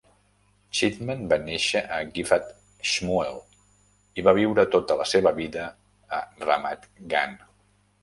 Chitman 0.77 1.19
va 1.33 1.37
néixer 1.49 1.81
a 1.97 1.99
Giv'at 2.15 2.49
Shmuel 2.93 3.39
i 4.23 4.27
va 4.31 4.37
viure 4.41 4.69
tota 4.79 5.01
la 5.05 5.09
seva 5.15 5.37
vida 5.45 5.71
a 6.23 6.27
Ramat 6.49 6.95
Gan. 7.17 7.43